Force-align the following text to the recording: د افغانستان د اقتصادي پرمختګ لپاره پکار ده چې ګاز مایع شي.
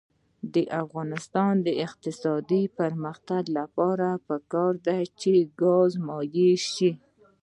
د 0.53 0.55
افغانستان 0.81 1.53
د 1.65 1.67
اقتصادي 1.87 2.63
پرمختګ 2.79 3.43
لپاره 3.57 4.07
پکار 4.27 4.73
ده 4.87 4.99
چې 5.21 5.31
ګاز 5.61 5.91
مایع 6.07 6.53
شي. 6.73 6.91